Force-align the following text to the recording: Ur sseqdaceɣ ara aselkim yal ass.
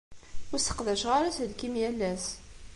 Ur 0.51 0.59
sseqdaceɣ 0.59 1.11
ara 1.17 1.27
aselkim 1.31 1.73
yal 1.81 1.99
ass. 2.11 2.25